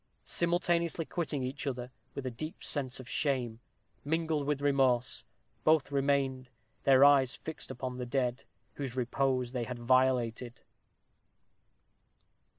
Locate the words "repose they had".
8.95-9.77